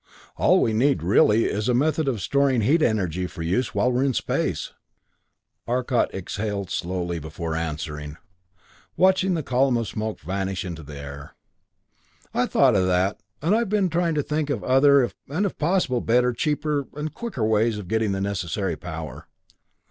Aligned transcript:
All 0.35 0.59
we 0.63 0.73
need, 0.73 1.03
really, 1.03 1.45
is 1.45 1.69
a 1.69 1.75
method 1.75 2.07
of 2.07 2.23
storing 2.23 2.61
heat 2.61 2.81
energy 2.81 3.27
for 3.27 3.43
use 3.43 3.75
while 3.75 3.91
we're 3.91 4.03
in 4.03 4.15
space." 4.15 4.73
Arcot 5.67 6.09
exhaled 6.11 6.71
slowly 6.71 7.19
before 7.19 7.53
answering, 7.55 8.17
watching 8.97 9.35
the 9.35 9.43
column 9.43 9.77
of 9.77 9.87
smoke 9.87 10.19
vanish 10.19 10.65
into 10.65 10.81
the 10.81 10.97
air. 10.97 11.35
"I 12.33 12.47
thought 12.47 12.75
of 12.75 12.87
that, 12.87 13.19
and 13.43 13.53
I've 13.53 13.69
been 13.69 13.89
trying 13.89 14.15
to 14.15 14.23
think 14.23 14.49
of 14.49 14.63
other, 14.63 15.11
and 15.29 15.45
if 15.45 15.55
possible, 15.59 16.01
better, 16.01 16.33
cheaper, 16.33 16.87
and 16.95 17.13
quicker 17.13 17.45
ways 17.45 17.77
of 17.77 17.87
getting 17.87 18.11
the 18.11 18.21
necessary 18.21 18.75
power. 18.75 19.27